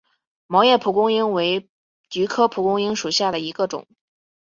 [0.47, 1.69] 毛叶蒲公英为
[2.09, 3.85] 菊科蒲公英属下的一个种。